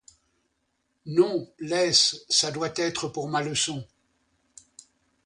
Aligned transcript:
Non, 1.05 1.47
laisse, 1.59 2.25
ça 2.27 2.49
doit 2.49 2.73
être 2.75 3.07
pour 3.09 3.29
ma 3.29 3.43
leçon. 3.43 3.85